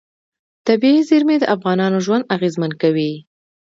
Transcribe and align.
طبیعي 0.67 1.01
زیرمې 1.09 1.35
د 1.39 1.45
افغانانو 1.55 1.97
ژوند 2.05 2.27
اغېزمن 2.35 2.71
کوي. 2.81 3.11